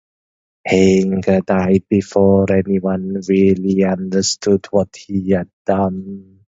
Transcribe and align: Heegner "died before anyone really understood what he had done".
Heegner 0.67 1.41
"died 1.45 1.83
before 1.87 2.51
anyone 2.51 3.21
really 3.29 3.83
understood 3.83 4.65
what 4.71 4.95
he 4.95 5.29
had 5.29 5.51
done". 5.63 6.39